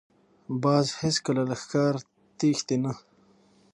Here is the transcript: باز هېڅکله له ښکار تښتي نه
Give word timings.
باز 0.63 0.87
هېڅکله 1.01 1.43
له 1.49 1.55
ښکار 1.61 1.95
تښتي 2.37 2.77
نه 2.83 2.93